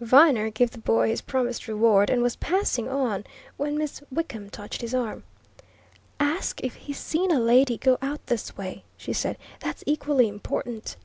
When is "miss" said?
3.78-4.02